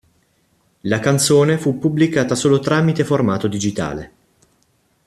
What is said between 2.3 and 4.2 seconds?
solo tramite formato digitale.